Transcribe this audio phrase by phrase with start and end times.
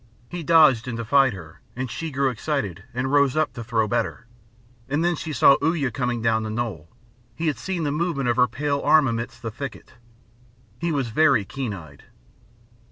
[0.29, 4.25] He dodged and defied her, and she grew excited and rose up to throw better,
[4.89, 6.89] and then she saw Uya coming down the knoll.
[7.35, 9.93] He had seen the movement of her pale arm amidst the thicket
[10.79, 12.05] he was very keen eyed.